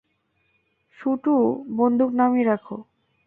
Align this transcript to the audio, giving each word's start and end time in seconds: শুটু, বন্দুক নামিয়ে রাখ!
শুটু, 0.99 1.33
বন্দুক 1.77 2.09
নামিয়ে 2.19 2.47
রাখ! 2.47 2.65